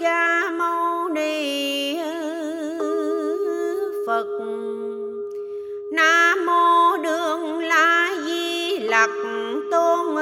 [0.00, 1.96] ca mâu ni
[4.06, 4.26] phật.
[5.92, 9.10] Nam mô đường la di lặc
[9.70, 10.14] tôn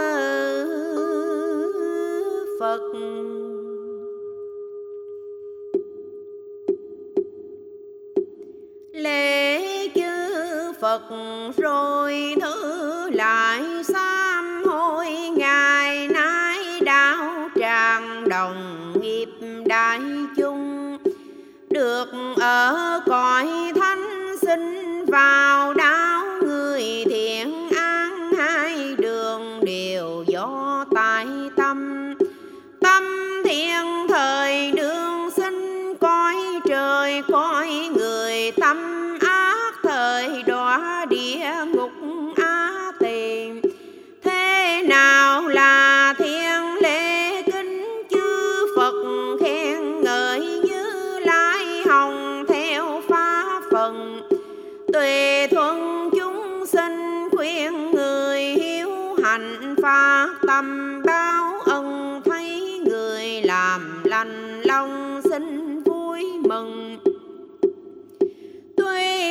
[2.60, 2.80] phật.
[8.92, 11.02] Lễ chư phật
[11.56, 12.57] rồi thứ
[22.48, 23.48] ở cõi
[23.80, 25.74] thánh sinh vào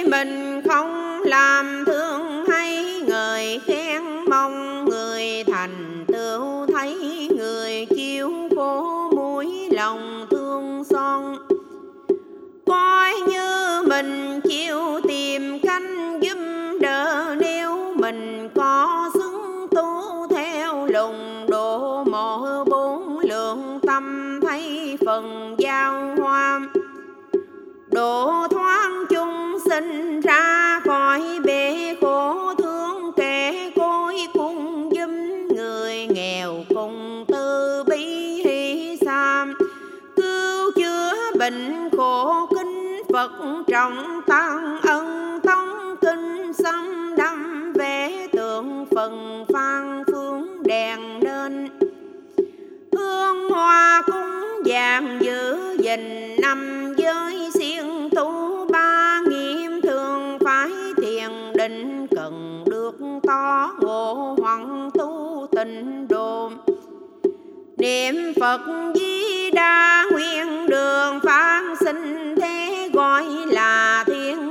[0.10, 6.96] mình không làm thương hay người khen mong người thành tựu thấy
[7.38, 11.38] người chịu khổ mũi lòng thương son.
[12.66, 16.38] Coi như mình chịu tìm canh giúp
[16.82, 25.56] đỡ nếu mình có xứng tu theo lùng độ mộ bốn lượng tâm thấy phần
[25.58, 26.62] giao hoa.
[27.92, 28.67] Độ thoát
[29.78, 35.08] sinh ra khỏi bể khổ thương, kẻ cối cung giúp
[35.56, 38.06] người nghèo cùng tư bi
[38.46, 39.54] hy sam
[40.16, 43.32] cứu chữa bệnh khổ kinh phật
[43.68, 51.70] trọng tăng ân tông kinh xâm đâm vẽ tượng phần phan phương đèn nên
[52.92, 57.37] hương hoa cúng vàng giữ gìn năm giới
[63.28, 66.50] to, ngộ hoàng tu tịnh độ
[67.78, 68.62] niệm phật
[68.96, 74.47] di đa nguyên đường phát sinh thế, gọi là thiên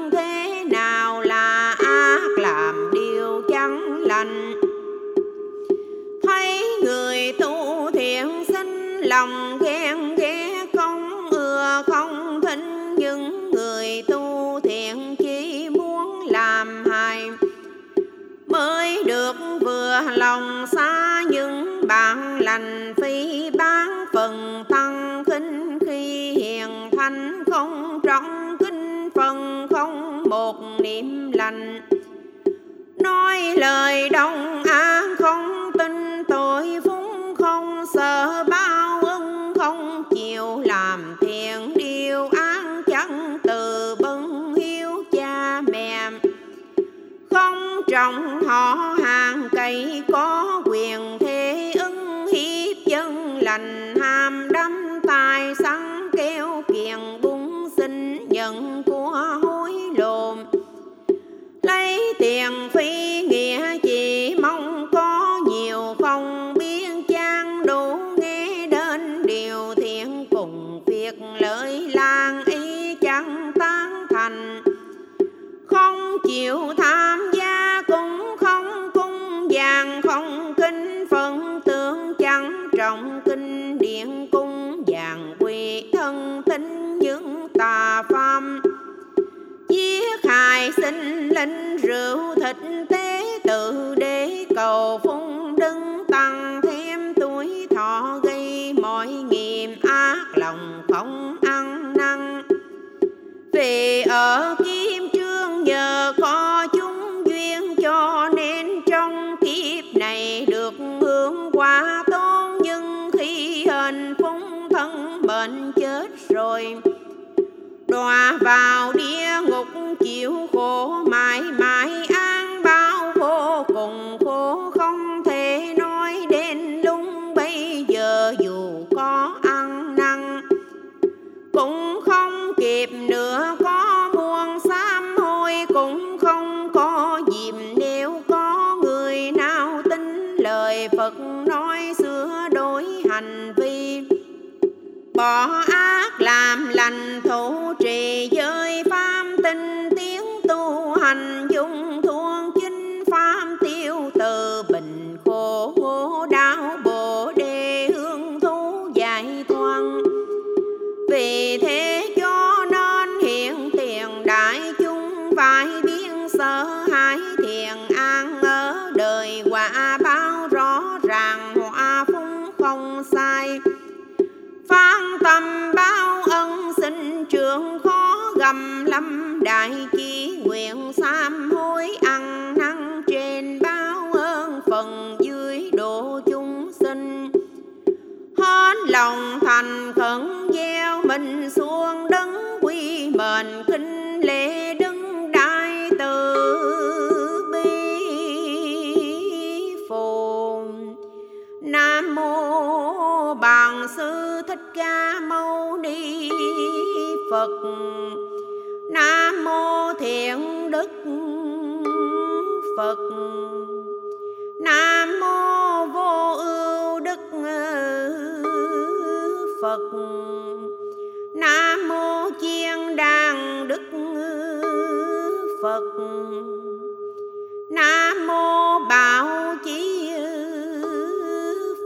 [228.26, 230.10] mô bảo chí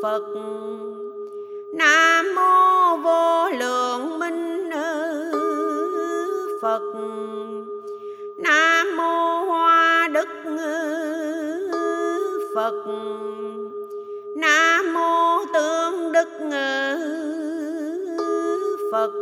[0.02, 0.24] phật.
[1.72, 4.50] Nam mô vô lượng minh
[6.62, 6.82] phật.
[8.36, 10.28] Nam mô hoa đức
[12.54, 12.84] phật.
[14.36, 16.28] Nam mô tương đức
[18.92, 19.12] phật.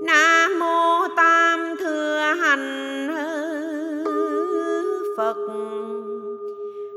[0.00, 3.15] Nam mô tam thừa hành
[5.16, 5.36] phật.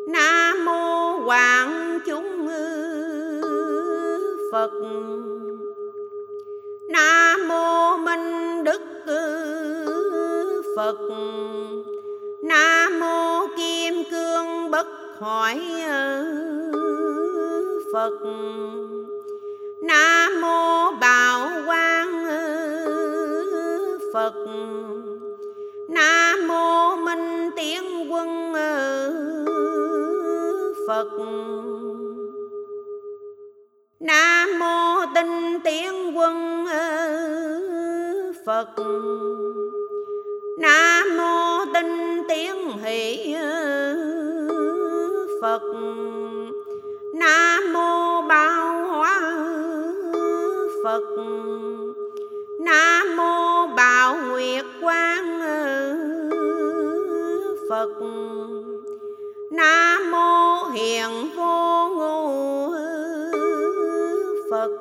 [0.07, 2.47] Nam mô hoàng chúng
[4.51, 4.71] phật.
[6.89, 8.81] Nam mô minh đức
[10.75, 10.97] phật.
[12.43, 14.87] Nam mô kim cương bất
[15.19, 15.59] hoại
[17.93, 18.19] phật.
[19.81, 22.25] Nam mô bảo quang
[24.13, 24.33] phật
[25.99, 28.53] nam mô minh tiến quân
[30.87, 31.09] phật.
[33.99, 36.65] Nam mô tinh tiến quân
[38.45, 38.69] phật.
[40.59, 43.35] Nam mô tinh tiến hỷ
[45.41, 45.61] phật.
[47.13, 49.21] Nam mô bao hóa
[50.83, 51.03] phật.
[57.79, 58.05] Phật.
[59.51, 62.73] Nam mô hiền vô ngô
[64.51, 64.77] Phật.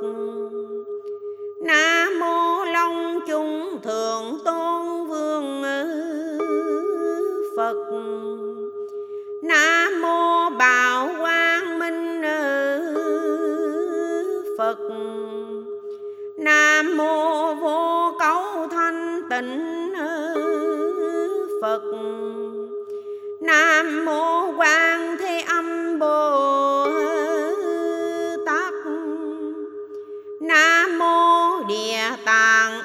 [1.60, 5.62] Nam mô long chung thượng tôn vương
[7.56, 7.76] Phật.
[9.42, 12.22] Nam mô bảo quang minh
[14.58, 14.78] Phật.
[16.36, 19.92] Nam mô vô cấu thanh tịnh
[21.62, 21.82] Phật
[23.88, 26.86] nam mô quan thế âm bồ
[28.46, 28.74] tát.
[30.40, 32.82] Nam mô địa tạng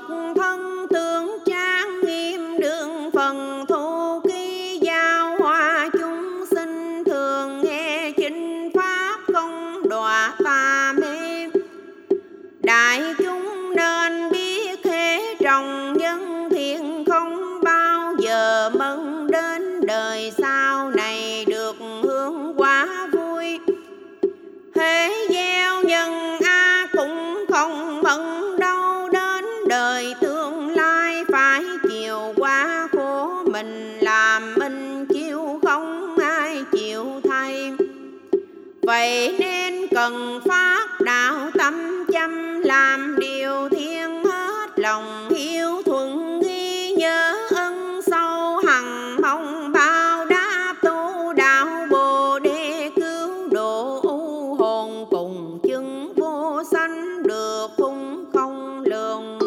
[0.00, 0.55] 堂堂
[39.06, 46.90] vậy nên cần phát đạo tâm chăm làm điều thiên hết lòng, hiếu thuận ghi
[46.90, 55.06] nhớ ân sâu hằng, mong bao đáp tu đạo bồ đề cứu độ u hồn
[55.10, 59.38] cùng chứng vô sanh được cung không lường.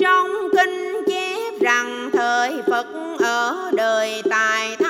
[0.00, 2.86] Trong kinh chép rằng thời phật
[3.18, 4.87] ở đời tài thái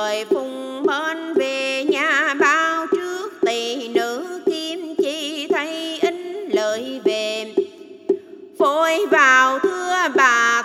[0.00, 7.54] lời phung bên về nhà bao trước tỳ nữ kim chi thấy in lời về.
[8.58, 10.62] Phôi vào thưa bà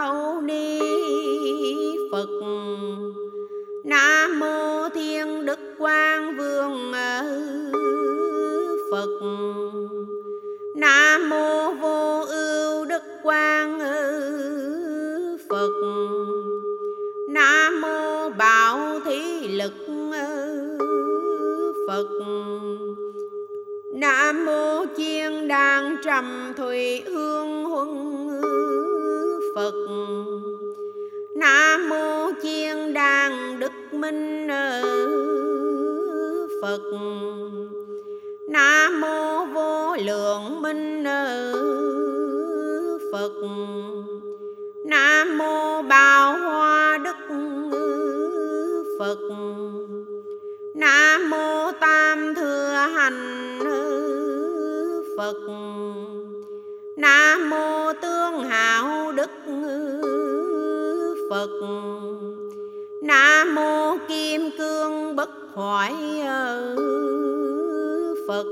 [0.00, 0.80] mâu ni
[2.12, 2.28] phật.
[3.84, 6.92] Nam mô thiên đức quang vương
[8.90, 9.10] phật.
[10.76, 13.78] Nam mô vô ưu đức quang
[15.48, 15.72] phật.
[17.28, 19.74] Nam mô bảo thí lực
[21.86, 22.08] phật.
[23.94, 27.02] Nam mô chiên đàng trầm thủy
[34.12, 34.82] minh ờ,
[36.62, 36.80] phật.
[38.48, 41.52] Nam mô vô lượng minh ờ,
[43.12, 43.32] phật.
[44.84, 47.16] Nam mô bảo hoa đức
[47.72, 47.78] ờ,
[48.98, 49.18] phật.
[50.74, 53.58] Nam mô tam thừa hành
[55.16, 55.36] phật.
[56.96, 59.30] Nam mô tương hảo đức
[61.30, 61.99] phật
[63.44, 65.94] mô kim cương bất hoại
[66.26, 66.76] ờ,
[68.28, 68.46] phật.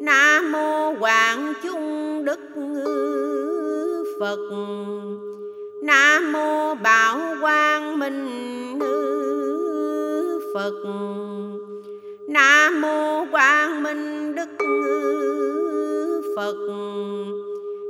[0.00, 2.40] Nam mô quảng trung đức
[2.84, 4.38] ờ, phật.
[5.82, 8.96] Nam mô bảo quang minh ờ,
[10.54, 10.74] phật.
[12.28, 14.48] Nam mô quang minh đức
[16.36, 16.56] phật.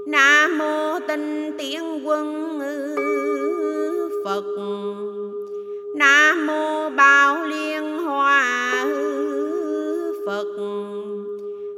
[0.06, 2.58] Nam mô tinh tiến quân
[4.24, 4.44] phật
[5.98, 8.84] nam mô bảo liên hoa
[10.26, 10.46] phật.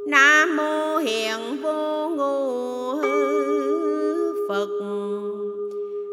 [0.05, 3.01] Nam mô hiện vô ngô
[4.49, 4.69] phật.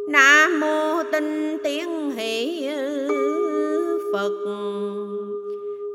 [0.08, 2.68] Nam mô tinh tiến hỷ
[4.12, 4.32] phật.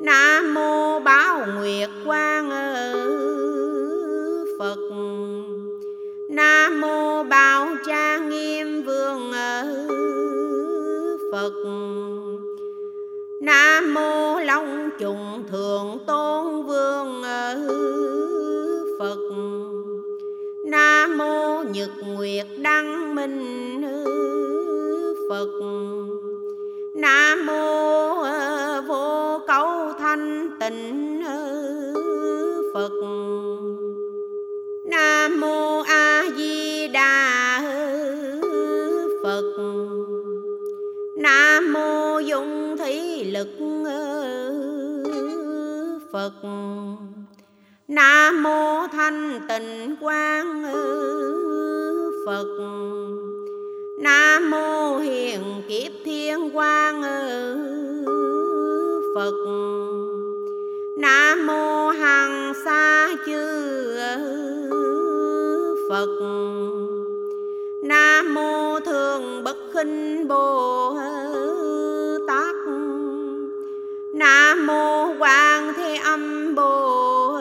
[0.02, 2.49] Nam mô báo nguyệt quang
[4.60, 4.80] phật.
[6.30, 9.33] Nam mô bảo trang nghiêm vương
[11.34, 11.54] phật.
[13.41, 17.24] Nam mô long trùng thượng tôn vương
[19.00, 19.17] phật.
[20.65, 23.82] Nam mô nhật nguyệt đăng minh
[25.30, 25.50] phật.
[26.96, 31.24] Nam mô ờ, vô cấu thanh tịnh
[32.74, 32.91] phật.
[34.86, 37.62] Nam mô a di đà
[39.24, 39.72] phật
[41.23, 43.47] nam mô dung thí lực
[46.13, 46.33] phật.
[47.88, 50.63] Nam mô thanh tịnh quang
[52.25, 52.47] phật.
[53.99, 57.01] Nam mô hiền kiếp thiên quang
[59.15, 59.36] phật.
[60.97, 63.97] Nam mô hằng xa chư
[65.89, 66.09] phật.
[67.83, 69.53] Nam mô thường bất
[69.84, 70.98] khinh bồ
[72.28, 72.56] tát.
[74.13, 77.39] Nam mô quan thế âm bồ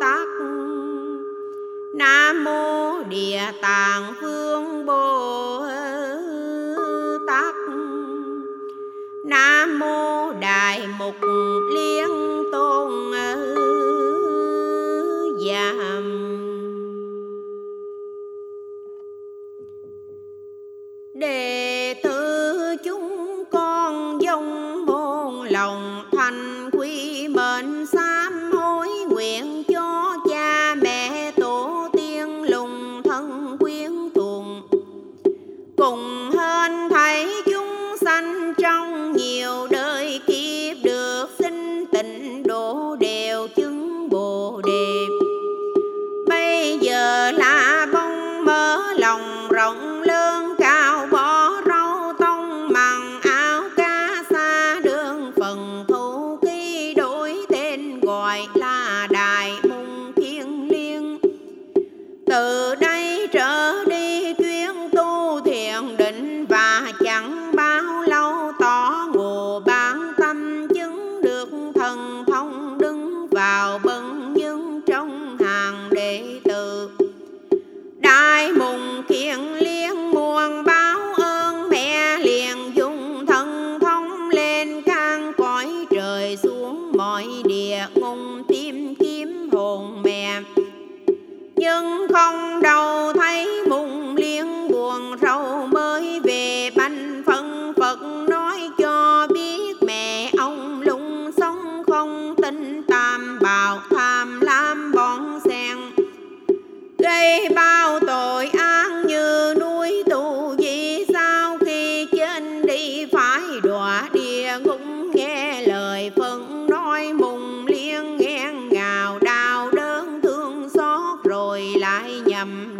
[0.00, 0.28] tát.
[1.94, 5.21] Nam mô địa tạng vương bồ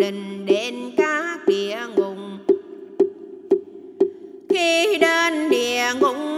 [0.02, 2.16] định đến các địa ngục.
[4.50, 6.31] Khi đến địa ngục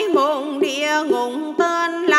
[0.00, 0.08] thấy
[0.60, 2.09] địa ngục tên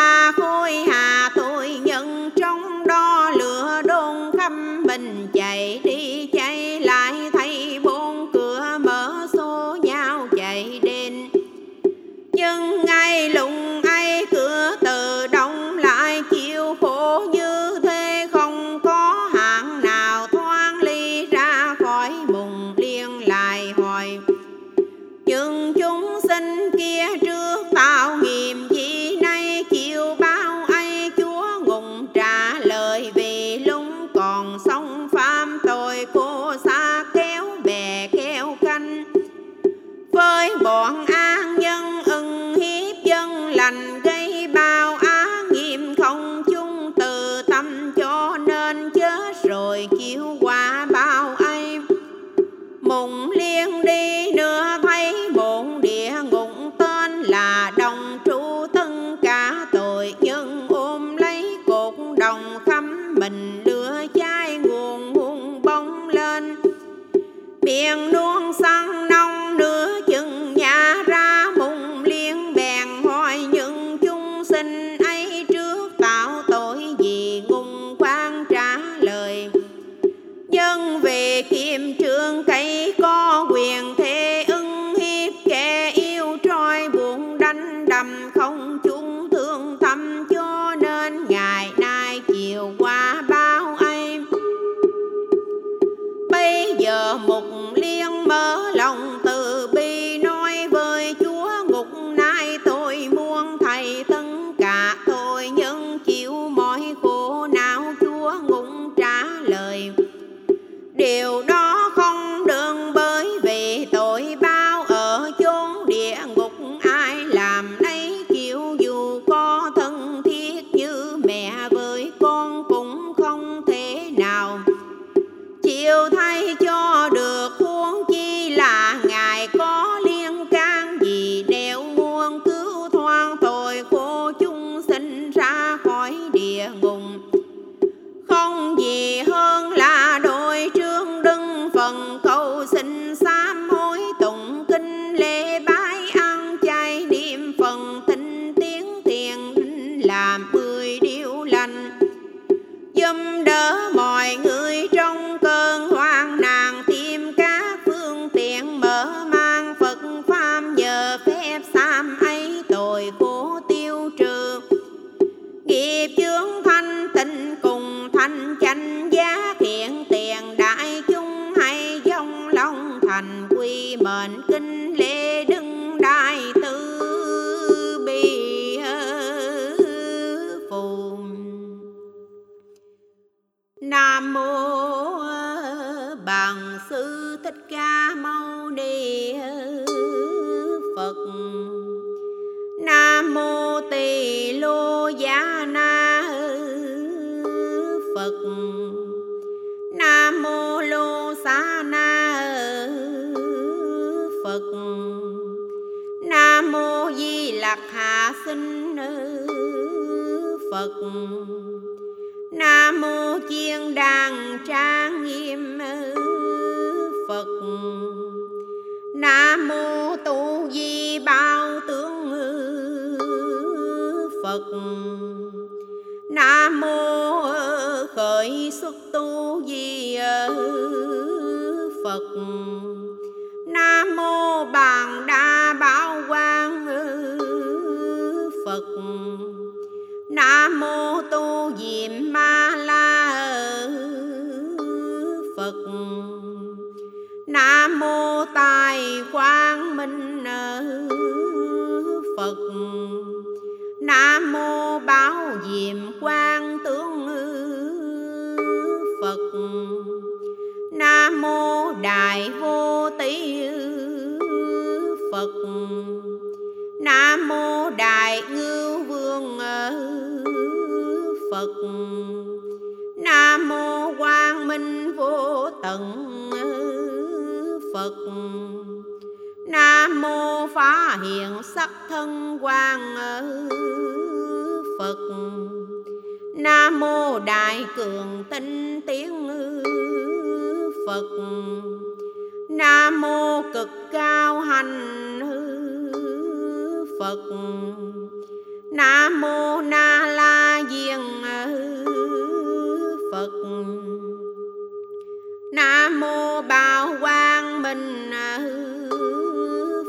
[307.91, 309.09] À, hình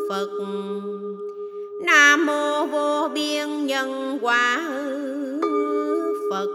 [0.08, 0.30] Phật.
[1.84, 4.60] Nam mô vô biên nhân quả
[6.30, 6.48] Phật.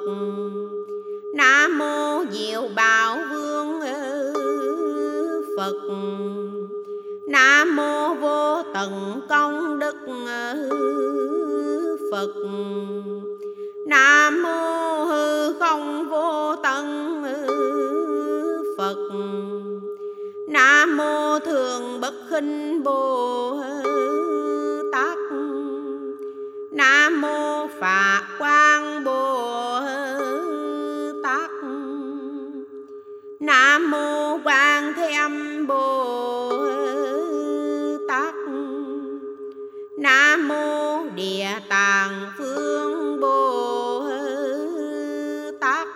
[1.36, 3.80] Nam mô diệu bảo vương
[5.58, 5.76] Phật.
[7.28, 9.96] Nam mô vô tận công đức
[12.12, 12.34] Phật.
[13.88, 17.24] Nam mô hư không vô tận
[18.78, 18.98] Phật
[20.78, 23.64] nam mô thường bất khinh bồ
[24.94, 25.18] tát
[26.72, 29.80] nam mô phật quang bồ
[31.24, 31.52] tát
[33.40, 36.54] nam mô quan thế âm bồ
[38.08, 38.36] tát
[40.00, 44.04] nam mô địa tạng phương bồ
[45.62, 45.88] tát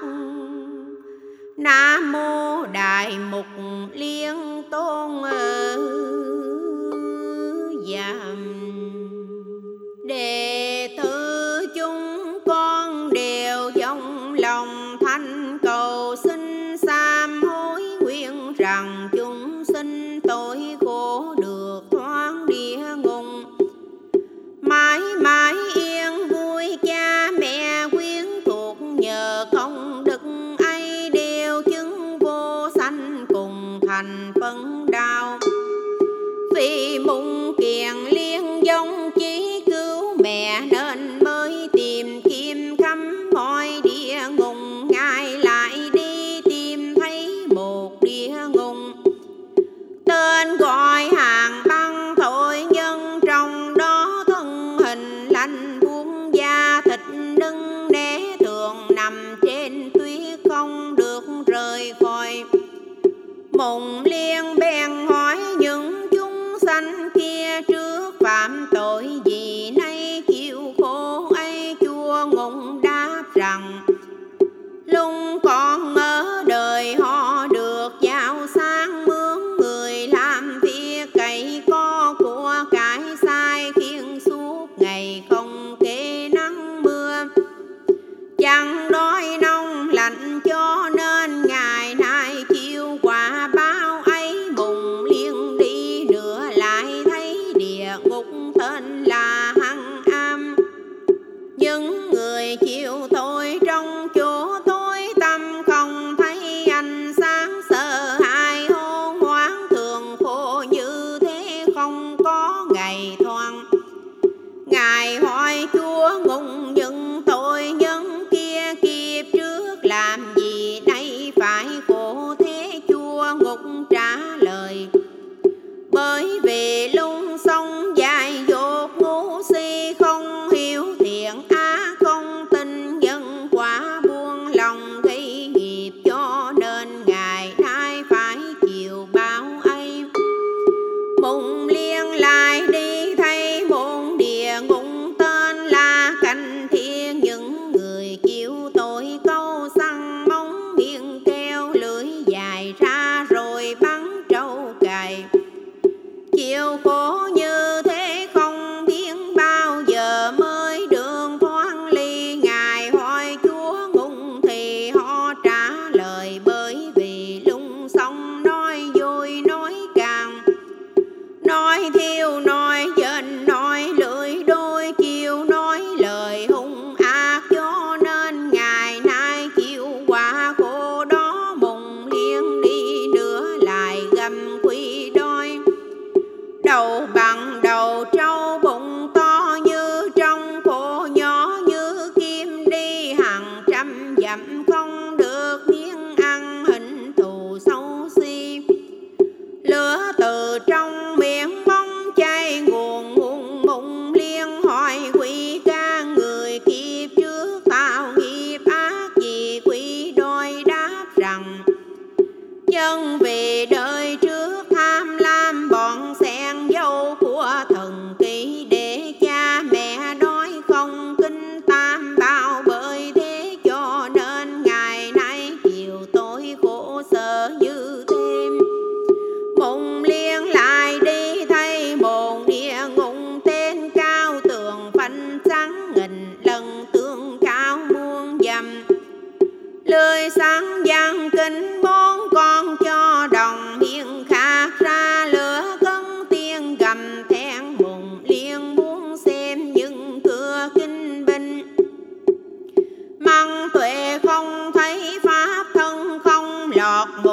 [1.57, 3.45] nam mô đại mục
[3.93, 4.60] liên
[4.91, 5.60] 风啊。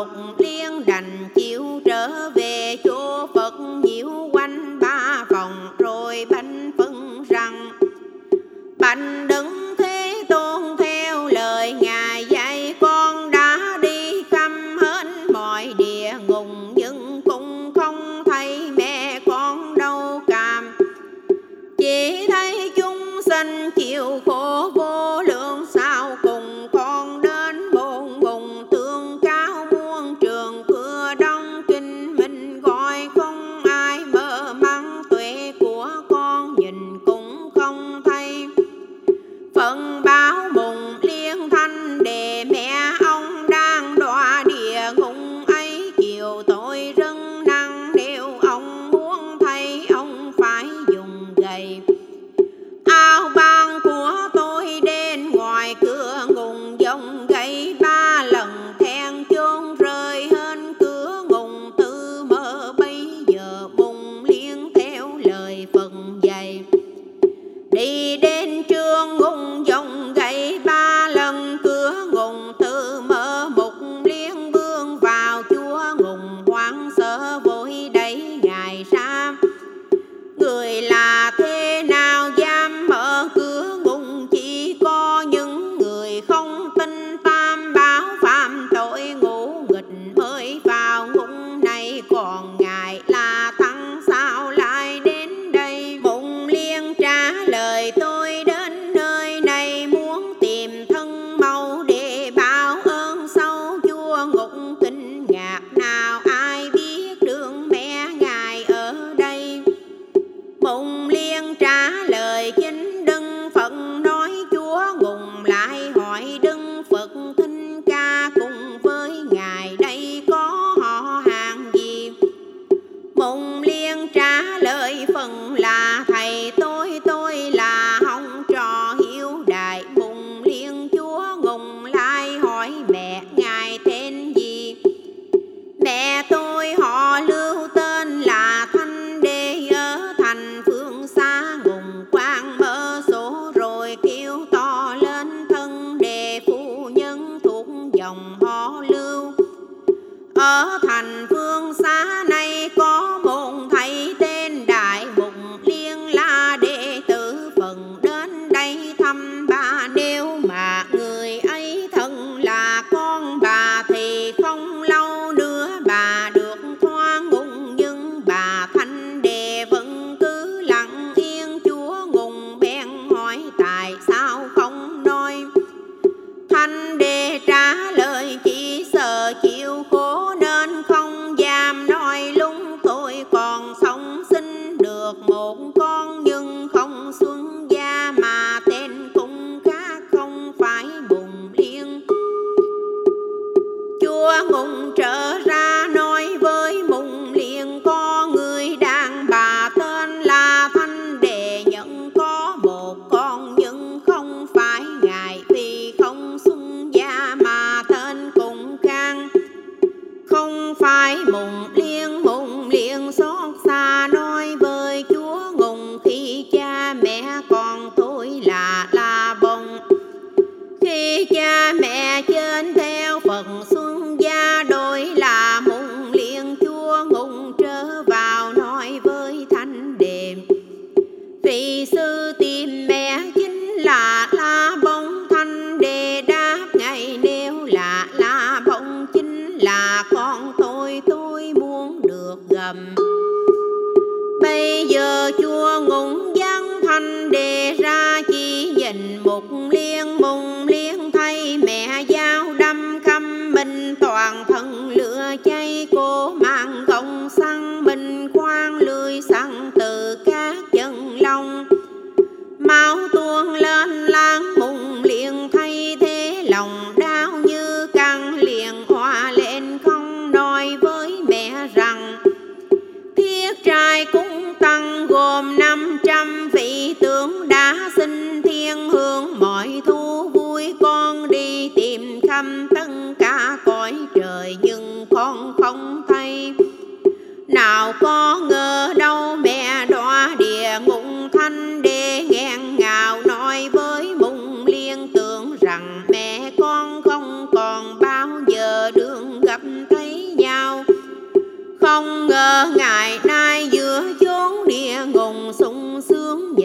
[0.04, 0.57] 兄弟。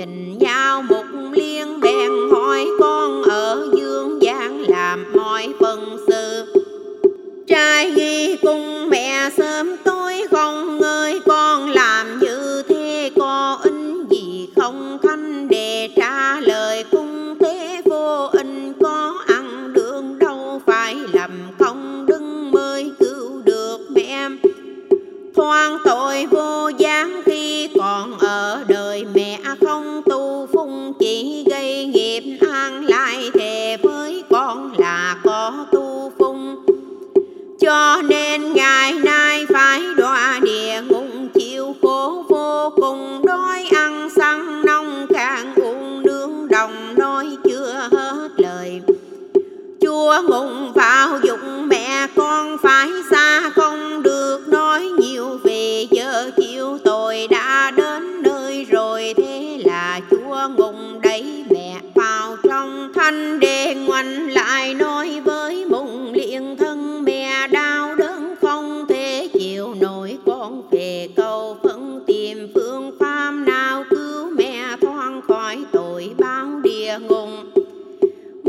[0.06, 0.43] Nhìn
[50.14, 50.53] chúa ngụng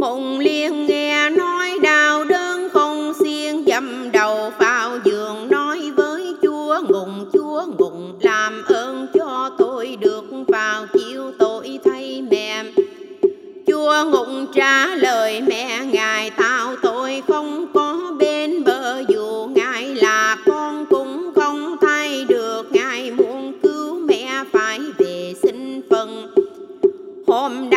[0.05, 6.81] hùng liên nghe nói đau đớn không xiên dầm đầu vào giường nói với chúa
[6.89, 12.65] ngùng chúa ngùng làm ơn cho tôi được vào chịu tội thay mẹ
[13.67, 20.37] chúa ngùng trả lời, mẹ ngài tạo tội không có bên bờ, dù ngài là
[20.47, 22.73] con cũng không thay được.
[22.73, 26.35] Ngài muốn cứu mẹ phải về xin phần.
[27.27, 27.71] Hôm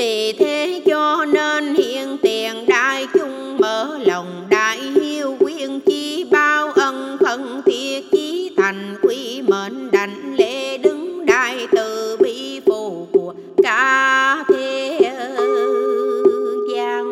[0.00, 6.70] vì thế cho nên hiện tiền đại chúng mở lòng đại hiếu quyên chi bao
[6.70, 13.34] ân khẩn thiết chí thành quy mệnh đảnh lễ đứng đại từ bi phù của
[13.62, 14.98] cả thế
[16.74, 17.04] gian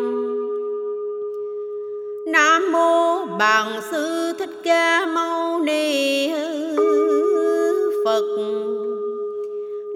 [2.27, 6.31] Nam mô Bằng sư Thích Ca Mâu Ni
[8.05, 8.25] Phật.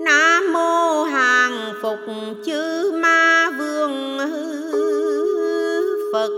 [0.05, 1.99] Nam mô Hàng Phục
[2.47, 4.19] chư Ma Vương
[6.13, 6.31] Phật.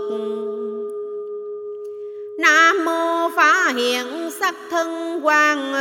[2.37, 5.73] Nam mô Phá Hiện Sắc Thân Quang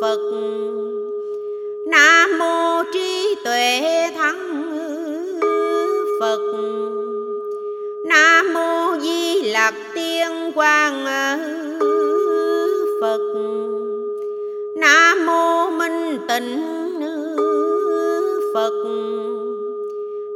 [0.00, 0.20] Phật.
[1.86, 3.82] Nam mô Trí Tuệ
[4.16, 4.70] Thắng
[6.20, 6.40] Phật.
[8.04, 11.04] Nam mô Di lạc Tiên Quang
[16.38, 16.60] Tịnh
[18.54, 18.72] Phật.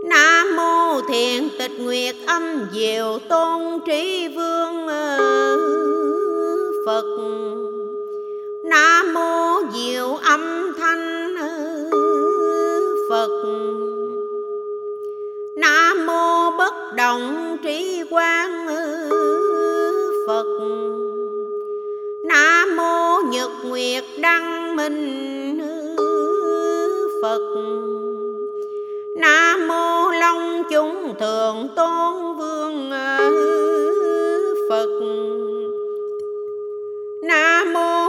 [0.05, 4.87] Nam mô thiền Tịch Nguyệt Âm Diệu Tôn Trí Vương
[6.87, 7.05] Phật.
[8.65, 11.35] Nam mô Diệu Âm Thanh
[13.11, 13.45] Phật.
[15.57, 18.67] Nam mô bất động trí quang
[20.27, 20.47] Phật.
[22.25, 25.70] Nam mô nhật nguyệt đăng minh
[27.23, 27.41] Phật.
[29.17, 32.91] Nam mô long chúng thượng tôn vương
[34.69, 34.91] Phật.
[37.23, 38.00] Nam mô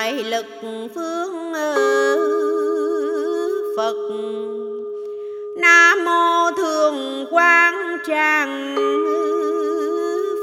[0.00, 0.46] đại lực
[0.94, 1.76] phương ờ,
[3.76, 3.96] phật.
[5.56, 8.82] Nam mô thường quang trang ờ,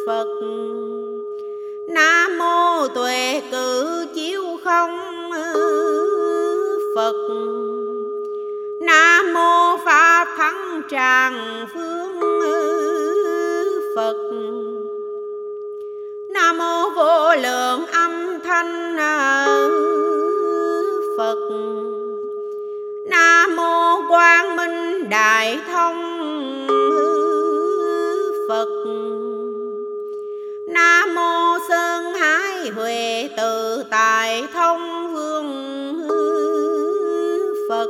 [0.07, 0.27] phật.
[1.87, 5.53] Nam mô tuệ cử chiếu không ờ,
[6.95, 7.27] phật.
[8.81, 12.19] Nam mô pháp thắng tràng phương
[13.95, 14.17] phật
[16.37, 19.45] nam mô vô lượng âm thanh à,
[21.17, 21.39] phật.
[23.05, 25.97] Nam mô quang minh đại thông,
[28.47, 28.69] phật.
[30.67, 36.07] Nam mô sơn hải huệ tự tại thông, vương
[37.69, 37.89] phật.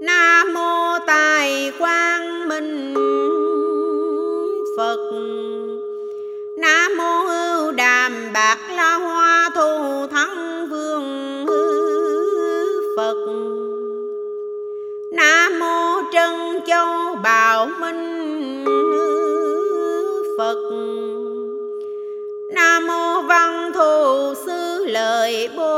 [0.00, 2.94] Nam mô tài quang minh,
[4.76, 5.47] phật
[8.38, 11.46] đạt la hoa thu thắng vương
[12.96, 13.16] phật.
[15.12, 18.64] Nam mô trân châu bảo minh
[20.38, 20.58] phật.
[22.54, 25.77] Nam mô văn thù sư lợi bồ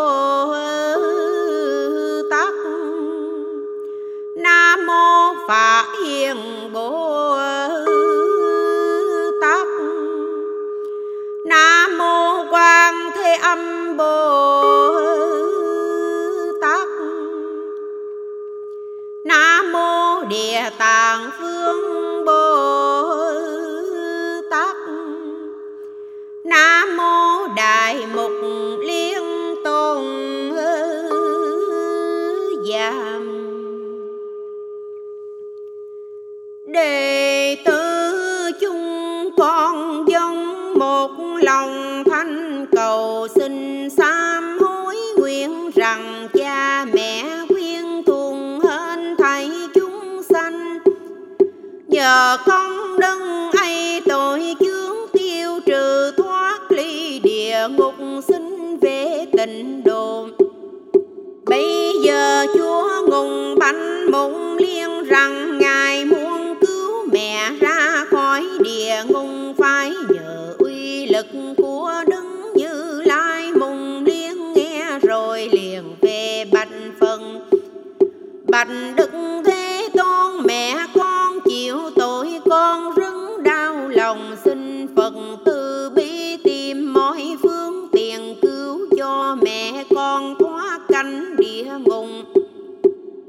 [85.15, 92.07] Phật từ bi tìm mọi phương tiện cứu cho mẹ con thoát cánh địa ngục.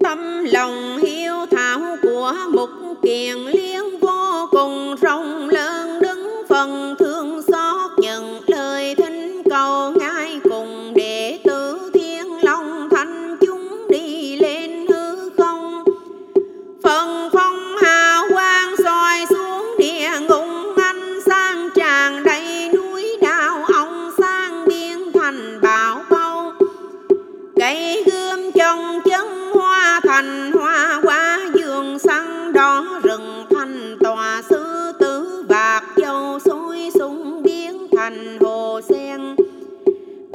[0.04, 2.70] Tâm lòng hiếu thảo của mục
[3.02, 3.61] kiền lý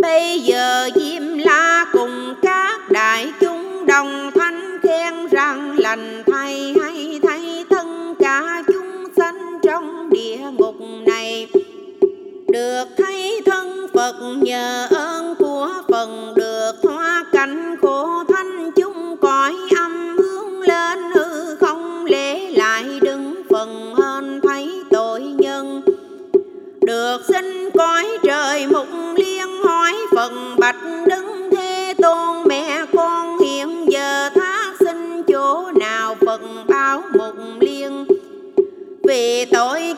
[0.06, 7.20] bây giờ diêm la cùng các đại chúng đồng thanh khen rằng lành thay hay
[7.22, 10.76] thay thân cả chúng sanh trong địa ngục
[11.06, 11.48] này.
[12.48, 15.15] Được thấy thân phật nhờ ơn
[39.16, 39.94] vì tôi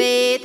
[0.00, 0.38] vì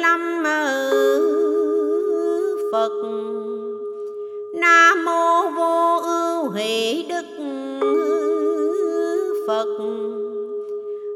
[0.00, 1.20] lâm ờ,
[2.72, 2.92] phật.
[4.54, 7.24] Nam mô vô ưu hỷ đức,
[9.46, 9.68] phật.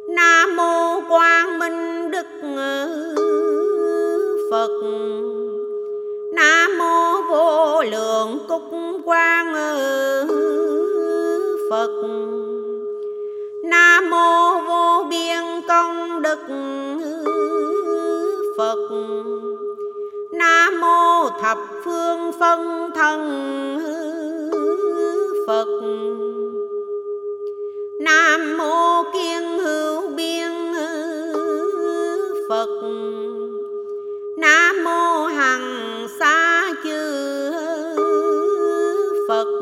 [0.09, 2.27] Nam mô quang minh đức,
[4.51, 4.81] phật.
[6.33, 8.63] Nam mô vô lượng cúc
[9.05, 9.55] quang,
[11.71, 11.91] phật.
[13.65, 16.39] Nam mô vô biên công đức
[18.57, 18.89] phật.
[20.33, 23.21] Nam mô thập phương phân thân
[25.47, 25.67] phật.
[28.01, 30.53] Nam mô kiên hữu biên
[32.49, 32.69] phật.
[34.37, 37.13] Nam mô hằng xa chư
[39.29, 39.61] phật.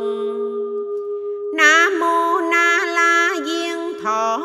[1.54, 4.38] Nam mô na la diên thọ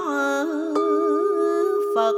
[1.95, 2.16] phật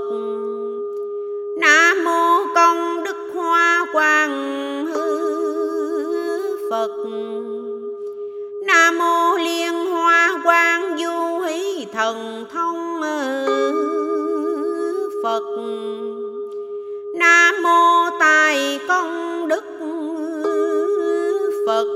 [2.06, 4.86] mô công đức hoa quang
[6.70, 6.92] phật.
[8.68, 13.02] Nam mô liên hoa quang du hí thần thông
[15.24, 15.44] phật.
[17.14, 19.64] Nam mô tài công đức
[21.66, 21.88] phật.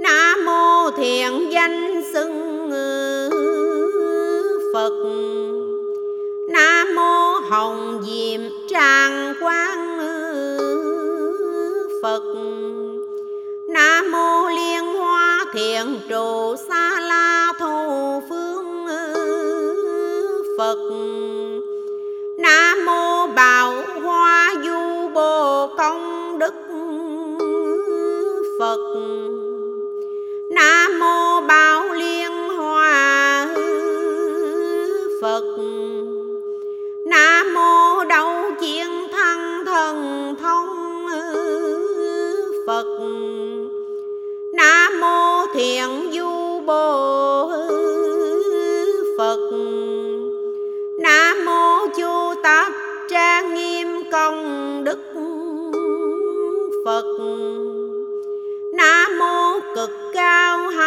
[0.00, 2.70] Nam mô thiện danh xưng
[4.74, 4.92] phật.
[6.48, 8.40] Nam mô hồng diệm
[8.70, 9.98] tràng quang
[12.02, 12.22] phật.
[13.68, 17.27] Nam mô liên hoa thiện trụ sa la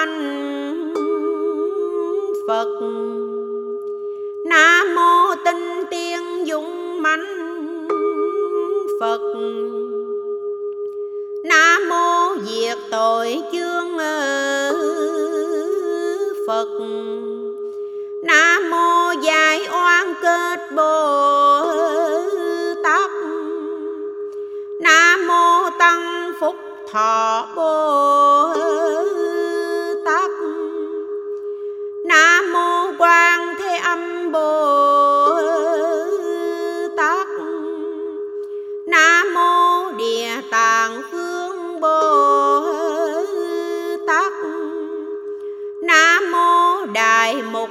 [0.06, 0.08] cao
[2.48, 2.80] phật.
[4.46, 7.88] Nam mô tinh tiên dũng mãnh
[9.00, 9.22] phật.
[11.44, 13.98] Nam mô diệt tội chương
[16.48, 16.70] phật.
[18.24, 21.64] Nam mô giải oan kết bồ
[22.84, 23.12] tát.
[24.80, 26.56] Nam mô tăng phúc
[26.92, 29.11] thọ bồ
[34.32, 35.40] bồ
[36.98, 37.28] tát.
[38.88, 42.72] Nam mô địa tạng phương bồ
[44.08, 44.34] tát.
[45.82, 47.70] Nam mô đại mục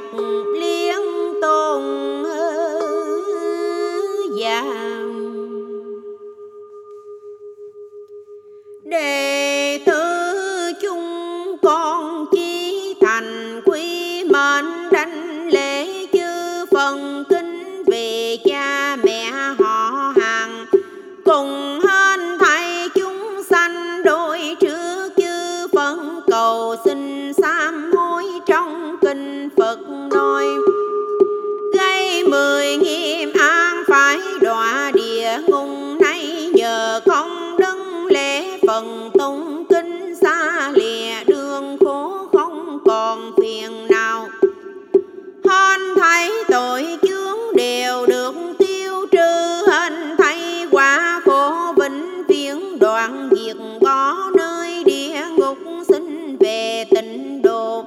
[53.81, 55.59] bỏ nơi địa ngục
[55.89, 57.85] xin về tịnh độ.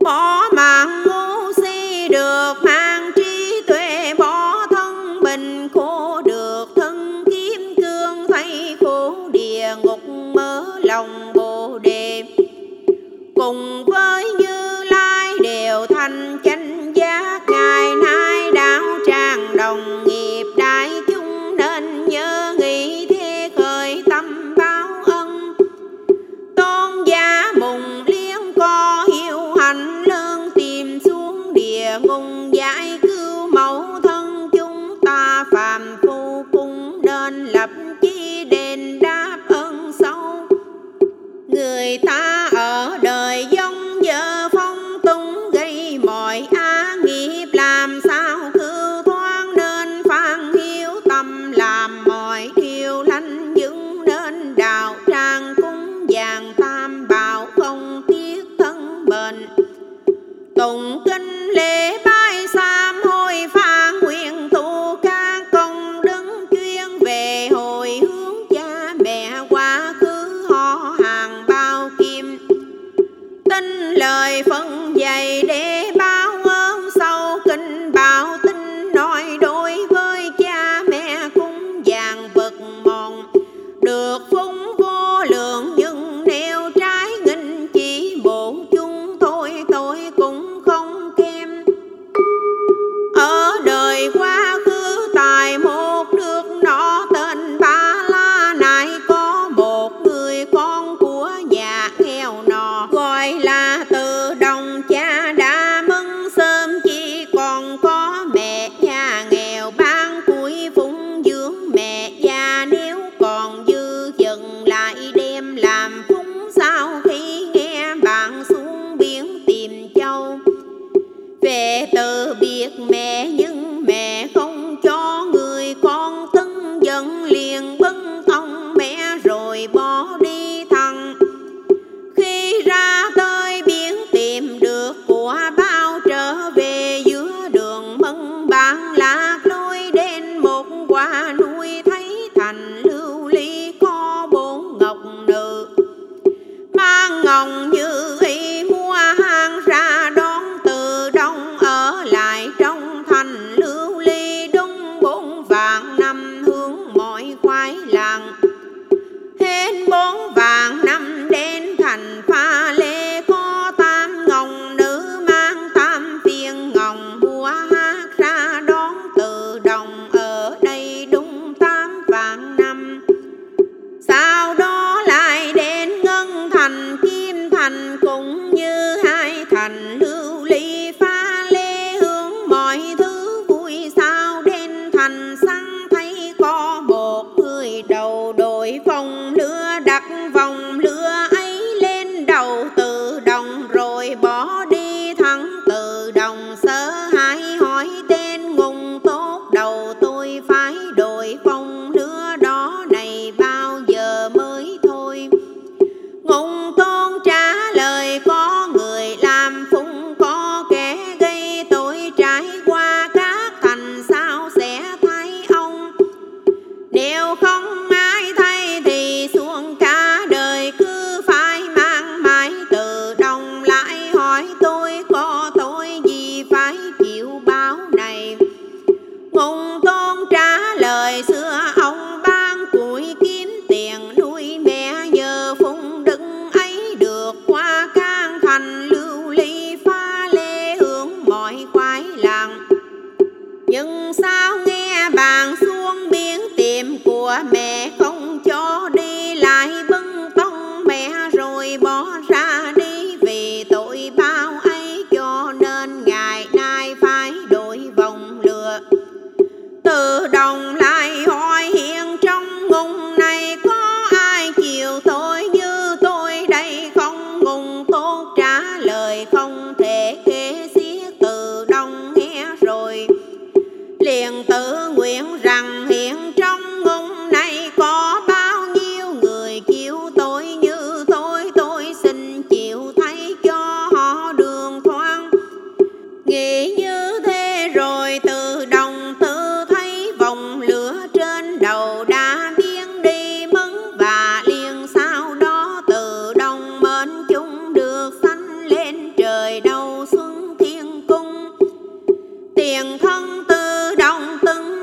[0.00, 2.83] Bỏ mạng ngu si được mà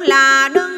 [0.02, 0.71] là đứng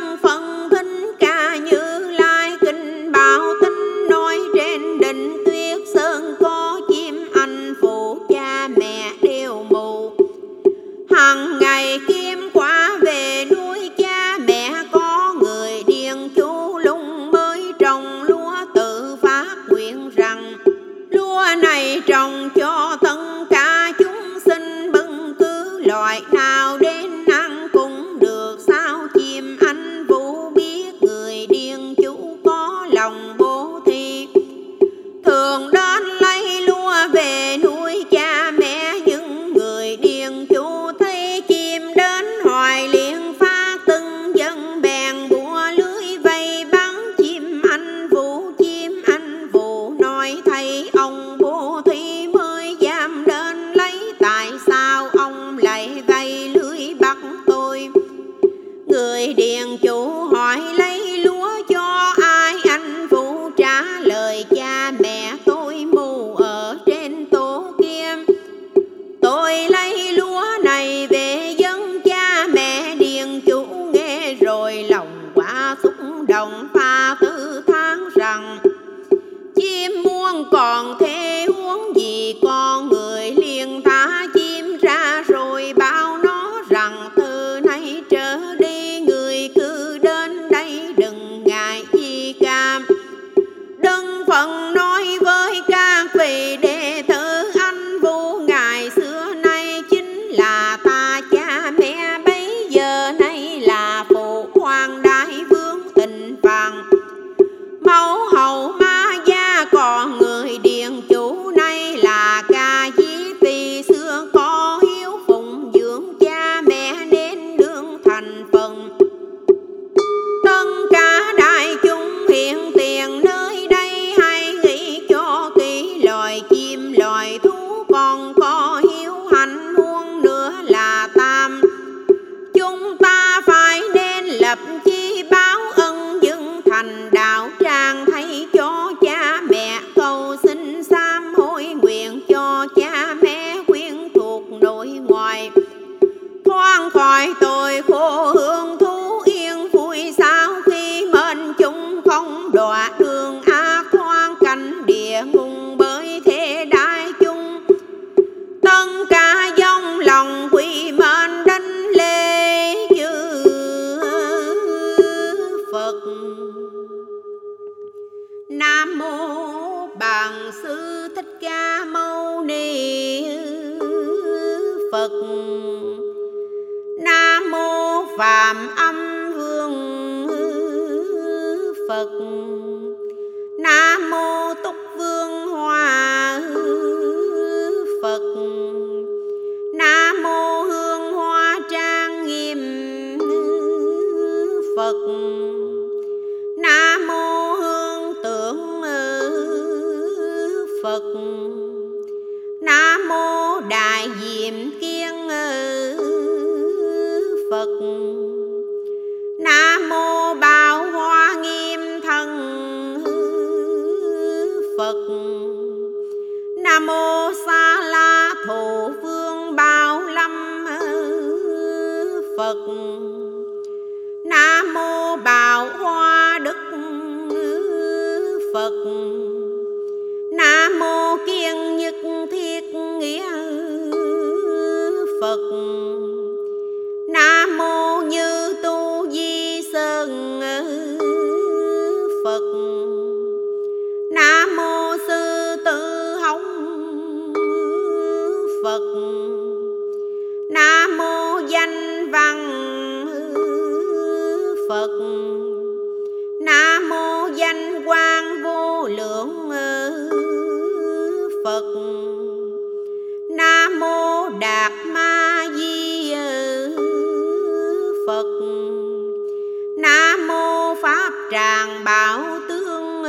[271.84, 273.04] bảo tướng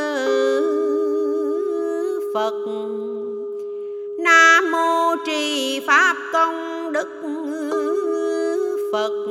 [2.34, 2.64] Phật.
[4.18, 7.08] Nam mô trì pháp công đức
[8.92, 9.26] Phật.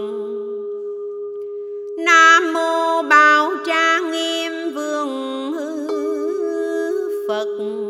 [1.97, 5.53] Nam mô Bảo Trang Nghiêm Vương
[7.27, 7.82] Phật.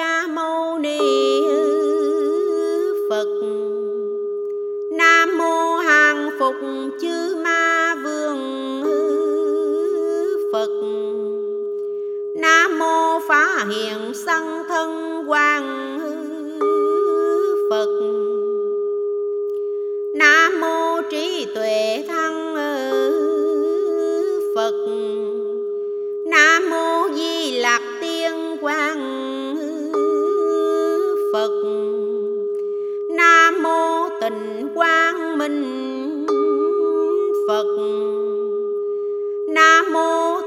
[0.00, 0.98] Ca Mâu Ni
[3.10, 3.28] Phật.
[4.90, 6.54] Nam mô Hàng Phục
[7.00, 8.40] Chư Ma Vương
[10.52, 10.70] Phật.
[12.34, 15.98] Nam mô Phá Hiện Sanh Thân Quang
[17.70, 18.00] Phật.
[20.14, 22.39] Nam mô Trí Tuệ Thăng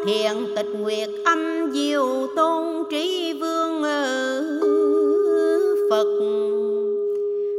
[0.05, 3.81] thiền Thiện Tịch Nguyệt Âm Diệu Tôn Trí Vương
[5.89, 6.07] Phật.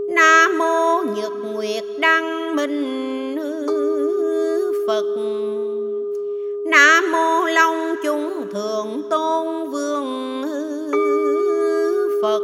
[0.09, 3.37] Nam mô Nhật Nguyệt Đăng Minh
[4.87, 5.05] Phật.
[6.65, 10.43] Nam mô Long chúng thượng tôn vương
[12.23, 12.43] Phật.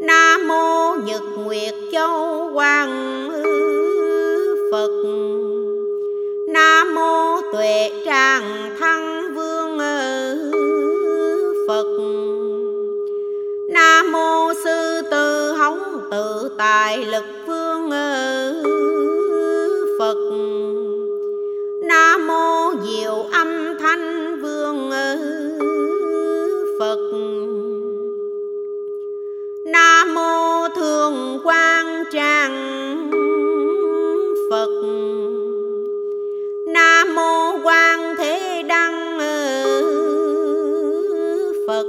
[0.00, 3.28] Nam mô Nhật Nguyệt Châu Hoàng
[4.72, 5.47] Phật.
[7.58, 9.78] Tuệ Tràng Thăng Vương
[11.68, 11.86] Phật.
[13.68, 17.90] Nam mô Sư tử Hống Tự Tài Lực Vương
[19.98, 20.16] Phật.
[21.82, 24.90] Nam mô Diệu Âm Thanh Vương
[26.78, 27.10] Phật.
[29.66, 33.10] Nam mô Thường Quang Trang
[34.50, 35.27] Phật.
[37.14, 39.92] Mô quan Thế Đăng ừ,
[41.66, 41.86] Phật.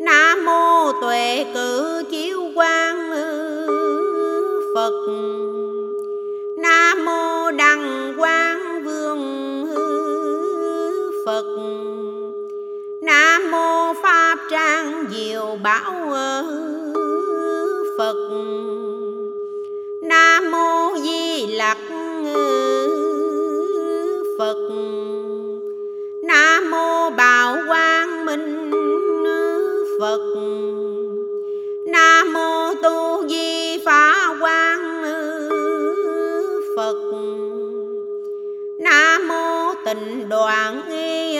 [0.00, 3.66] Nam mô Tuệ Cử Chiếu Quang ừ,
[4.74, 5.06] Phật.
[6.56, 11.46] Nam mô Đăng Quang Vương ừ, Phật.
[13.02, 16.10] Nam mô Pháp Trang Diệu Bảo
[17.98, 18.16] Phật.
[20.02, 21.78] Nam mô Di Lặc
[24.38, 24.56] Phật.
[26.22, 28.70] Nam mô Bảo Quang Minh
[30.00, 30.20] Phật.
[31.86, 35.02] Nam mô Tu Di Phá Quang
[36.76, 36.96] Phật.
[38.78, 41.38] Nam mô Tịnh Đoạn Nghi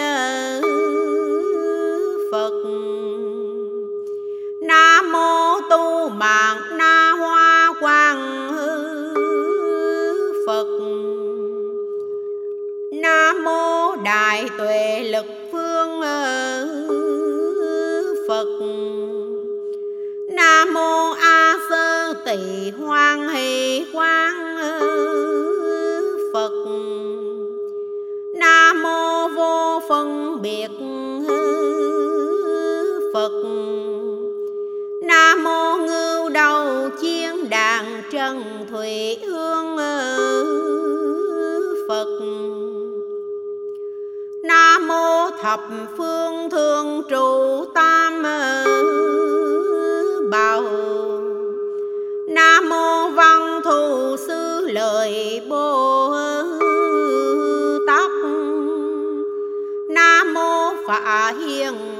[14.63, 16.01] Tuệ Lực Phương
[18.29, 18.47] Phật.
[20.29, 24.57] Nam mô A Sơ Tỳ, Hoan Hỷ Quang
[26.33, 26.53] Phật.
[28.35, 30.71] Nam mô Vô Phân Biệt
[33.15, 33.33] Phật.
[35.03, 39.17] Nam mô Ngưu Đầu Chiên Đàn Trần Thủy
[45.53, 45.61] Thập
[45.97, 48.23] Phương Thường Trụ Tam
[50.31, 50.63] Bảo.
[52.29, 56.15] Nam mô Văn Thù Sư Lợi Bồ
[57.87, 58.11] Tát.
[59.89, 61.92] Nam mô Phạ Hiền